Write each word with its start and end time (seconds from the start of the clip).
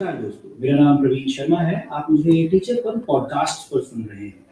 दोस्तों, 0.00 0.50
मेरा 0.60 0.76
नाम 0.78 0.96
प्रवीण 0.96 1.26
शर्मा 1.30 1.58
है। 1.58 1.76
आप 1.92 2.06
मुझे 2.10 2.46
टीचर 2.48 2.80
पर 2.84 2.96
पॉडकास्ट 2.98 3.70
पर 3.72 3.80
सुन 3.80 4.02
रहे 4.04 4.24
हैं। 4.24 4.46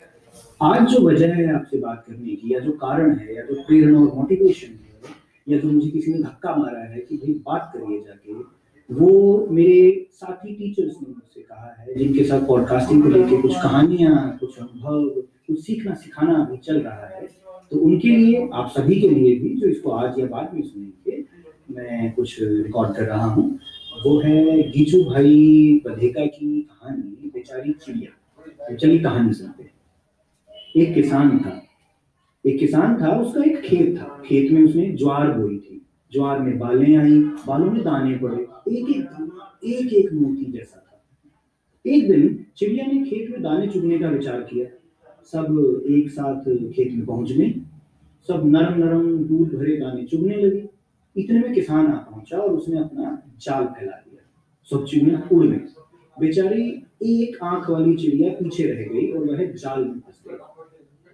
आज 0.62 0.86
जो 0.90 1.00
वजह 1.06 1.32
है 1.34 1.46
आपसे 1.54 1.78
बात 1.78 2.04
करने 2.08 2.34
की, 2.34 2.52
या 2.52 2.58
जो 2.60 2.72
कारण 2.72 3.14
है, 3.14 3.34
या 3.36 3.42
जो 3.42 3.54
प्रेरणा 3.62 3.98
और 4.00 4.14
मोटिवेशन 4.16 4.68
है, 4.68 5.14
या 5.46 5.58
जो 5.58 5.70
मुझे 5.70 5.88
किसी 5.90 6.12
ने 6.12 6.22
धक्का 6.22 6.54
मारा 6.56 6.82
है 6.82 7.00
कि 7.00 7.16
भाई 7.16 7.34
बात 7.46 7.72
करिए 7.74 7.98
जाके, 8.00 8.32
वो 8.90 9.46
मेरे 9.50 10.06
साथी 10.12 10.54
टीचर्स 10.54 10.94
ने 11.02 11.08
मुझसे 11.08 11.40
कहा 11.40 11.74
है, 11.78 11.94
जिनके 11.94 12.24
साथ 12.24 12.46
पॉडकास्टिंग 12.48 13.02
को 13.02 13.08
लेकर 13.08 13.42
कुछ 13.42 13.54
कहानियाँ, 13.54 14.38
कुछ 14.40 14.58
अनुभव, 14.58 15.08
कुछ 15.46 15.60
सीखना 15.60 15.94
सिखाना 15.96 16.38
अभी 16.44 16.56
चल 16.58 16.80
रहा 16.80 17.06
है 17.08 17.26
तो 17.72 17.78
उनके 17.80 18.08
लिए, 18.08 18.48
आप 18.52 18.70
सभी 18.70 19.00
के 19.00 19.08
लिए 19.08 19.38
भी, 19.38 19.54
जो 19.56 19.68
इसको 19.68 19.90
आज 19.90 20.18
या 20.20 20.26
बाद 20.28 20.54
में 20.54 20.62
सुनेंगे, 20.62 21.24
मैं 21.70 22.12
कुछ 22.14 22.36
रिकॉर्ड 22.40 22.96
कर 22.96 23.04
रहा 23.04 23.26
हूँ। 23.26 23.58
वो 23.92 24.18
है 24.20 24.62
गीजू 24.70 25.04
भाई 25.04 25.82
बधेका 25.84 26.26
की 26.26 26.60
कहानी, 26.62 27.30
बेचारी 27.34 27.72
चिड़िया। 27.72 28.18
तो 28.70 28.76
चलिए 28.76 28.98
कहानी 28.98 29.32
सुनते 29.32 29.62
हैं। 29.62 29.70
एक 30.76 30.94
किसान 30.94 31.38
था। 31.38 31.62
एक 32.46 32.58
किसान 32.58 33.02
था, 33.02 33.20
उसका 33.20 33.42
एक 33.42 33.60
खेत 33.60 33.98
था। 33.98 34.22
खेत 34.26 34.52
में 34.52 34.62
उसने 34.62 34.92
ज्वार 34.92 35.38
बोई 35.38 35.58
थी। 35.58 35.86
ज्वार 36.12 36.40
में 36.40 36.58
बालें 36.58 36.96
आई, 36.96 37.18
बालों 37.20 37.70
में 37.70 37.84
दाने 37.84 38.18
पड़े। 38.18 38.42
एक 38.78 38.90
एक 38.90 39.02
दाना, 39.02 39.58
एक 39.64 39.92
एक 39.92 40.12
मोती 40.12 40.52
जैसा 40.52 40.84
था। 40.88 41.02
एक 41.86 42.08
दिन 42.10 42.46
चिड़िया 42.56 42.86
ने 42.86 43.04
खेत 43.04 43.30
में 43.30 43.42
दाने 43.42 43.66
चुगने 43.66 43.98
का 43.98 44.08
विचार 44.08 44.40
किया। 44.40 44.66
सब 45.24 45.82
एक 45.90 46.10
साथ 46.10 46.40
खेत 46.70 46.92
में 46.92 47.06
पहुँच 47.06 47.32
गए 47.32 47.50
सब 48.28 48.42
नरम 48.46 48.84
नरम 48.84 49.18
दूध 49.18 49.54
भरे 49.54 49.76
दाने 49.76 50.02
चुगने 50.02 50.36
लगे। 50.36 50.68
इतने 51.16 51.40
में 51.40 51.54
किसान 51.54 51.86
आ 51.86 51.94
पहुँचा 51.94 52.38
और 52.38 52.50
उसने 52.50 52.78
अपना 52.78 53.22
जाल 53.38 53.64
फैला 53.64 53.92
दिया। 53.92 54.30
सब 54.64 54.86
चिड़िया 54.86 55.28
उड़ 55.32 55.46
गई। 55.46 55.58
बेचारी 56.20 56.86
एक 57.02 57.38
आँख 57.42 57.70
वाली 57.70 57.96
चिड़िया 57.96 58.30
पीछे 58.30 58.62
रह 58.64 58.94
गई 58.94 59.12
और 59.12 59.24
वह 59.24 59.44
जाल 59.44 59.84
में 59.84 60.00
फंस 60.00 60.22
गई। 60.28 60.36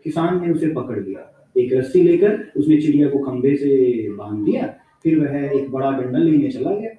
किसान 0.04 0.46
ने 0.46 0.52
उसे 0.52 0.68
पकड़ 0.68 1.04
लिया। 1.04 1.52
एक 1.56 1.72
रस्सी 1.72 2.02
लेकर 2.02 2.52
उसने 2.56 2.80
चिड़िया 2.80 3.08
को 3.08 3.18
खंभे 3.18 3.56
से 3.56 4.02
बाँध 4.16 4.44
दिया। 4.44 4.66
फिर 5.02 5.20
वह 5.20 5.36
एक 5.36 5.70
बड़ा 5.70 5.90
डंडा 5.90 6.18
लेने 6.18 6.48
चला 6.48 6.70
गया। 6.70 6.90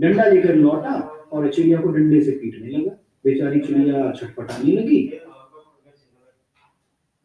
डंडा 0.00 0.24
लेकर 0.24 0.54
लौटा 0.54 0.94
और 1.32 1.52
चिड़िया 1.52 1.80
को 1.80 1.88
डंडे 1.88 2.20
से 2.20 2.30
पीटने 2.30 2.68
लगा। 2.68 2.90
बेचारी 3.24 3.60
चिड़िया 3.60 4.12
छटपटाने 4.12 4.72
लगी। 4.72 5.20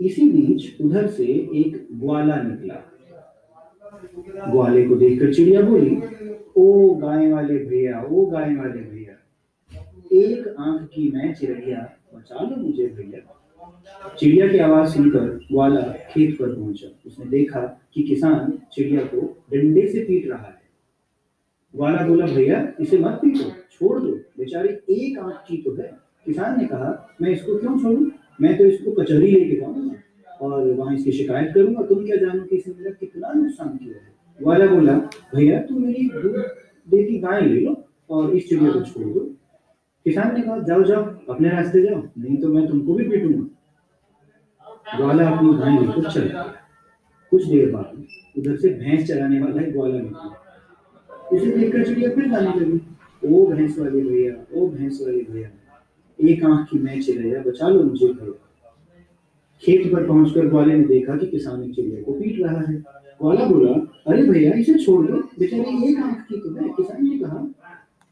इसी 0.01 0.31
बीच 0.31 0.81
उधर 0.81 1.07
से 1.07 1.25
एक 1.25 1.87
ग्वाला 1.91 2.41
निकला। 2.41 3.00
ग्वाले 4.51 4.87
को 4.87 4.95
देखकर 4.95 5.33
चिड़िया 5.33 5.61
बोली, 5.61 6.01
ओ 6.57 6.95
गाय 6.95 7.31
वाले 7.31 7.57
भैया, 7.57 8.03
ओ 8.03 8.25
गाय 8.25 8.55
वाले 8.55 8.79
भैया, 8.81 9.17
एक 10.13 10.55
आँख 10.59 10.81
की 10.81 11.11
मैं 11.11 11.33
चिड़िया, 11.33 11.93
बचा 12.15 12.49
लो 12.49 12.55
मुझे 12.55 12.87
भैया। 12.87 13.37
चिड़िया 14.19 14.47
की 14.47 14.57
आवाज़ 14.57 14.93
सुनकर 14.93 15.19
ग्वाला 15.19 15.81
खेत 15.81 16.35
पर 16.39 16.55
पहुँचा। 16.55 16.87
उसने 17.05 17.25
देखा 17.25 17.61
कि 17.93 18.03
किसान 18.03 18.59
चिड़िया 18.73 19.01
को 19.01 19.43
डंडे 19.53 19.87
से 19.87 19.99
पीट 19.99 20.27
रहा 20.27 20.45
है। 20.45 20.61
ग्वाला 21.75 22.07
बोला, 22.07 22.25
भैया, 22.25 22.73
इसे 22.79 22.97
मत 22.97 23.11
पीटो, 23.11 23.49
छोड़ 23.71 23.99
दो, 23.99 24.11
बेचारी 24.11 24.69
एक 24.69 25.19
आँख 25.19 25.43
की 25.47 25.57
तो 25.57 25.75
है। 25.75 25.97
किसान 26.25 26.59
ने 26.61 26.67
कहा, 26.67 27.15
मैं 27.21 27.29
इसको 27.29 27.57
क्यों 27.57 27.79
छोड़ू? 27.79 28.11
मैं 28.41 28.57
तो 28.57 28.65
इसको 28.65 28.91
कचहरी 28.91 29.31
लेके 29.31 29.55
जाऊँगा। 29.55 30.00
और 30.41 30.71
वहाँ 30.71 30.95
इसकी 30.95 31.11
शिकायत 31.11 31.51
करूँगा। 31.55 31.85
तुम 31.85 32.05
क्या 32.05 32.15
जानो 32.17 32.43
कि 32.43 32.55
इसने 32.55 32.73
मेरा 32.73 32.91
कितना 32.91 33.33
नुकसान 33.33 33.77
किया 33.77 33.95
है? 33.95 34.13
वाला 34.39 34.65
बोला, 34.65 34.93
भैया 35.35 35.59
तुम 35.61 35.81
मेरी 35.83 36.09
देती 36.87 37.19
गाय 37.19 37.41
ले 37.41 37.59
लो 37.59 37.75
और 38.09 38.35
इस 38.35 38.49
चिड़िया 38.49 38.71
को 38.71 38.81
छोड़ 38.81 39.07
दो। 39.07 39.19
किसान 40.05 40.33
ने 40.35 40.41
कहा, 40.41 40.57
जाओ 40.59 40.83
जाओ, 40.83 41.03
अपने 41.29 41.49
रास्ते 41.49 41.81
जाओ, 41.81 42.01
नहीं 42.17 42.37
तो 42.37 42.53
मैं 42.53 42.67
तुमको 42.67 42.93
भी 42.93 43.09
पीटूँगा 43.09 44.97
ग्वाला 44.97 45.29
अपनी 45.29 45.53
गाय 45.57 45.77
लेकर 45.79 46.09
चल 46.11 46.29
कुछ 47.31 47.45
देर 47.45 47.71
बाद 47.71 48.03
उधर 48.37 48.55
से 48.55 48.69
भैंस 48.69 49.07
चलाने 49.07 49.39
वाला 49.39 49.61
एक 49.61 49.71
ग्वाला 49.73 49.99
निकला। 49.99 51.27
उसे 51.31 51.51
देखकर 51.57 51.83
चिड़िया 51.85 52.09
फिर 52.15 52.29
गाने 52.29 52.59
लगी। 52.59 52.79
ओ 53.23 53.45
भैंस 53.47 53.77
वाले 53.79 54.01
भैया, 54.01 54.33
ओ 54.53 54.67
भैंस 54.69 54.99
वाले 55.01 55.23
भैया, 55.23 55.49
एक 56.19 56.43
आँख 56.45 56.67
की 56.69 56.79
मैं 56.79 57.01
चिड़िया 57.01 57.41
बचा 57.41 57.67
लो 57.67 57.83
मुझे 57.83 58.07
भैया। 58.07 58.33
खेत 59.65 59.93
पर 59.93 60.07
पहुंचकर 60.07 60.47
ग्वाले 60.47 60.73
ने 60.73 60.85
देखा 60.85 61.17
कि 61.17 61.27
किसान 61.27 61.63
एक 61.63 61.75
चिड़िया 61.75 62.01
को 62.03 62.13
पीट 62.13 62.41
रहा 62.41 62.61
है। 62.61 62.75
ग्वाला 63.21 63.45
बोला, 63.45 63.73
अरे 64.07 64.23
भैया, 64.23 64.53
इसे 64.53 64.73
छोड़ 64.73 65.07
दो। 65.07 65.17
बेचारी 65.17 65.91
एक 65.91 65.97
आँख 65.97 66.25
की 66.29 66.37
तो 66.37 66.53
है? 66.55 66.69
किसान 66.69 67.09
ने 67.09 67.19
कहा, 67.19 67.53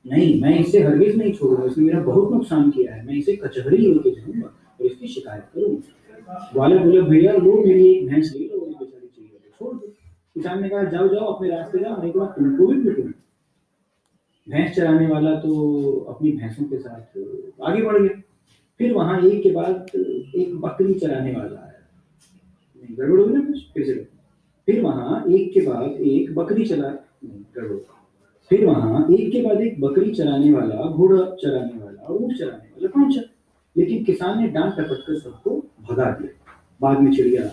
नहीं, 0.08 0.42
मैं 0.42 0.60
इसे 0.60 0.80
हरगिज 0.80 1.18
नहीं 1.18 1.34
छोड़ूँगा। 1.34 1.66
इसने 1.66 1.86
मेरा 1.86 2.00
बहुत 2.00 2.32
नुकसान 2.32 2.72
किया 2.72 2.94
है। 2.96 3.06
मैं 3.06 3.14
इसे 3.14 3.36
कचहरी 3.36 3.78
लेके 3.78 4.12
जाऊँगा 4.12 4.48
और 4.48 4.86
इसकी 4.86 5.08
शिकायत 5.08 5.44
करूँगा। 5.56 6.50
ग्वाला 6.54 6.84
बोला, 6.84 7.02
भैया 7.02 7.34
लो 7.34 7.64
मेरी 7.68 7.90
एक 7.90 8.08
भैंस 8.08 8.34
ले 8.38 8.46
लो 8.46 8.60
बेचारी 8.60 9.08
चिड़िया 9.08 9.40
को 9.40 9.66
छोड़ 9.66 9.76
दो। 9.76 9.88
किसान 10.34 10.62
ने 10.62 10.70
कहा, 10.70 10.84
जाओ 10.84 11.08
जाओ, 11.08 11.34
अपने 11.34 11.50
रास्ते 11.50 11.80
जाओ। 11.80 12.02
नहीं 12.02 12.12
तो 12.12 12.20
मैं 12.20 12.30
तुमको 12.30 12.68
भी 12.68 12.82
पीटूँगा। 12.82 13.12
भैंस 14.50 14.76
चराने 14.76 15.08
वाला 15.08 15.36
तो 15.36 15.90
अपनी 16.10 16.32
भैंसों 16.32 16.66
के 16.66 16.78
साथ 16.78 17.18
आगे 17.64 17.82
बढ़ 17.82 18.02
गया। 18.02 18.22
फिर 18.80 18.94
वहाँ 18.94 19.20
एक 19.22 19.42
के 19.44 19.52
बाद 19.52 19.96
एक 19.96 20.56
बकरी 20.62 20.94
चराने 20.94 21.32
वाला 21.32 21.60
आया 21.60 22.96
गड़बड़ 22.98 23.20
हुई 23.20 23.34
ना 23.34 23.42
फिर 23.74 23.86
से। 23.86 23.94
फिर 24.68 24.82
वहाँ 24.82 25.24
एक 25.30 25.54
के 25.54 25.62
बाद 25.62 26.02
एक 26.02 26.34
बकरी 26.36 26.66
चला 26.66 26.90
गड़बड़ 27.56 27.78
फिर 28.52 28.66
वहाँ 28.66 29.06
एक 29.12 29.32
के 29.32 29.42
बाद 29.42 29.62
एक 29.62 29.80
बकरी 29.82 30.12
चराने 30.12 30.52
वाला, 30.52 30.76
घोड़ा 30.76 31.24
चराने 31.36 31.84
वाला, 31.84 32.08
ऊँट 32.10 32.38
चराने 32.38 32.70
वाला 32.70 32.88
पहुँचा 32.88 33.22
लेकिन 33.76 34.04
किसान 34.04 34.42
ने 34.42 34.48
डांट 34.48 34.74
टपट 34.74 35.06
कर 35.08 35.20
सबको 35.20 35.52
भगा 35.90 36.10
दिया। 36.12 36.56
बाद 36.82 37.00
में 37.00 37.12
चिड़िया 37.12 37.44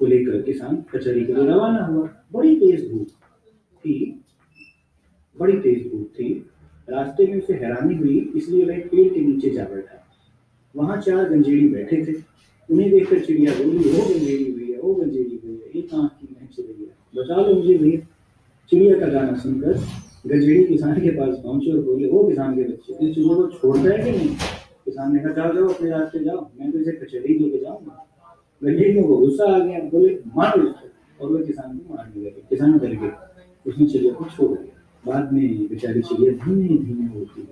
को 0.00 0.06
लेकर 0.06 0.42
किसान 0.42 0.76
कचहरी 0.92 1.24
के 1.24 1.32
लिए 1.32 1.46
रवाना 1.46 1.84
हुआ। 1.86 2.08
बड़ी 2.32 2.54
तेज 2.56 2.90
धूप 2.90 3.08
थी। 3.84 4.24
बड़ी 5.36 5.58
तेज 5.58 5.90
धूप 5.90 6.08
थी। 6.18 6.32
रास्ते 6.88 7.26
में 7.26 7.38
उसे 7.38 7.54
हैरानी 7.54 7.94
हुई, 7.94 8.18
इसलिए 8.36 8.64
वह 8.64 8.78
पेड़ 8.88 9.12
के 9.14 9.20
नीचे 9.20 9.50
जा 9.50 9.64
बैठा। 9.64 10.03
वहाँ 10.76 11.00
चार 11.00 11.28
गंजेड़ी 11.28 11.68
बैठे 11.68 11.96
थे। 12.06 12.12
उन्हें 12.70 12.90
देखकर 12.90 13.20
चिड़िया 13.20 13.52
बोली 13.54 13.78
ओ 13.78 14.04
गंजेड़ी 14.08 14.52
भैया 14.52 14.80
ओ 14.80 14.94
गंजेड़ी 14.94 15.40
भैया 15.44 15.80
एक 15.80 15.94
आँख 15.94 16.10
की 16.20 16.36
मैं 16.40 16.48
चिड़िया 16.48 17.22
बचा 17.22 17.36
लो 17.36 17.54
मुझे 17.54 17.78
भैया। 17.78 18.00
चिड़िया 18.70 18.98
का 19.00 19.06
गाना 19.06 19.36
सुनकर 19.38 19.72
गंजेड़ी 20.26 20.64
किसान 20.64 21.00
के 21.00 21.10
पास 21.10 21.36
पहुँचे 21.44 21.72
और 21.72 21.82
बोले 21.84 22.08
ओ 22.08 22.28
किसान 22.28 22.54
के 22.56 22.62
बच्चे 22.62 22.92
तू 22.92 23.14
चिड़िया 23.14 23.34
को 23.34 23.46
छोड़ता 23.46 23.90
है 23.90 24.04
कि 24.04 24.18
नहीं? 24.18 24.36
किसान 24.84 25.12
ने 25.14 25.18
कहा, 25.18 25.32
जाओ 25.32 25.54
जाओ, 25.54 25.68
अपने 25.68 25.90
रास्ते 25.90 26.24
जाओ। 26.24 26.50
मैं 26.60 26.72
तो 26.72 26.78
इसे 26.78 26.92
कचहरी 26.92 27.38
लेके 27.38 27.58
जाऊँगा। 27.58 28.06
गंजेड़ियों 28.64 29.04
को 29.04 29.16
गुस्सा 29.16 29.44
आ 29.44 29.58
गया, 29.58 29.78
बोले, 29.78 30.18
मार 30.36 30.60
और 31.20 31.32
वो 31.32 31.38
किसान 31.38 31.78
को 31.78 31.94
मारने 31.94 32.20
लगे। 32.20 32.42
किसान 32.50 32.78
डर 32.78 32.94
गए। 32.94 33.12
उसने 33.66 33.86
चिड़िया 33.86 34.12
को 34.12 34.24
छोड़ 34.24 34.58
दिया। 34.58 34.80
बाद 35.06 35.32
में 35.32 35.68
बेचारी 35.68 36.02
चिड़िया 36.02 36.32
धीमे 36.32 36.68
धीमे 36.68 37.18
होती 37.18 37.43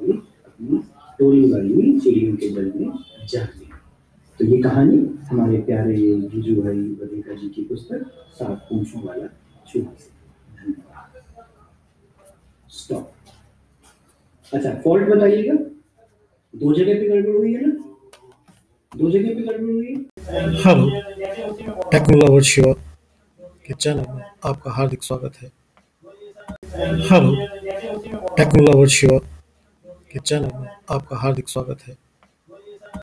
टोली 1.22 1.50
वाली 1.50 1.99
चिड़ियों 2.00 2.37
के 2.37 2.49
दल 2.50 2.72
में 2.77 2.88
जा 3.33 3.41
गई 3.41 3.69
तो 4.41 4.44
ये 4.44 4.56
कहानी 4.62 4.97
हमारे 5.27 5.59
प्यारे 5.66 5.94
गिजू 6.31 6.55
भाई 6.62 6.78
बदेका 7.00 7.34
जी 7.34 7.49
की 7.49 7.62
पुस्तक, 7.65 8.00
सात 8.38 8.66
पूछों 8.71 9.03
वाला 9.03 9.27
चूहा 9.69 9.93
से। 9.99 10.09
धन्यवाद। 10.56 11.11
स्टॉप 12.69 13.12
अच्छा 14.53 14.71
फॉल्ट 14.84 15.09
बताइएगा। 15.09 15.55
दो 16.55 16.72
जगह 16.75 16.94
पे 17.00 17.09
गड़बड़ 17.09 17.37
हुई 17.37 17.53
है 17.55 17.66
ना? 17.66 17.72
दो 18.93 19.11
जगह 19.11 19.34
पे 19.34 19.43
गड़बड़ 19.43 19.71
हुई 19.71 19.87
है? 19.87 19.97
हेलो 20.65 20.87
टेक्नोलॉवर 21.93 22.43
शिवा 22.53 22.72
के 23.66 23.75
चैनल 23.75 24.06
में 24.15 24.25
आपका 24.44 24.71
हार्दिक 24.71 25.03
स्वागत 25.03 25.32
है। 25.43 25.49
हेलो 27.12 27.31
टेक्नोलॉवर 28.37 28.88
शिवा 28.97 29.19
के 30.12 30.19
चैनल 30.21 30.50
में 30.61 30.69
आपका 30.91 31.17
हार्दिक 31.17 31.49
स्वागत 31.49 31.82
है। 31.88 31.97